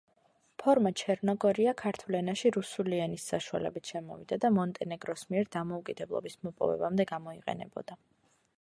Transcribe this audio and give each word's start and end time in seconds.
ფორმა 0.61 0.91
„ჩერნოგორია“ 1.01 1.73
ქართულ 1.81 2.17
ენაში 2.19 2.51
რუსული 2.55 3.01
ენის 3.07 3.25
საშუალებით 3.33 3.91
შემოვიდა 3.93 4.39
და 4.47 4.51
მონტენეგროს 4.57 5.27
მიერ 5.35 5.51
დამოუკიდებლობის 5.57 6.39
მოპოვებამდე 6.49 7.09
გამოიყენებოდა. 7.15 8.01